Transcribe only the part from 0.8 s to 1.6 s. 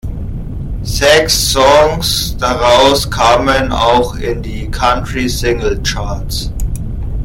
Sechs